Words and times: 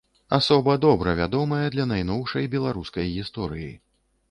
Асоба 0.35 0.75
добра 0.85 1.13
вядомая 1.19 1.61
для 1.77 1.85
найноўшай 1.93 2.51
беларускай 2.57 3.15
гісторыі. 3.21 3.71